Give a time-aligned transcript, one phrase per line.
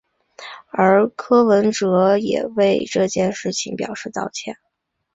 [0.71, 4.57] 而柯文哲也为这一事件表示道歉。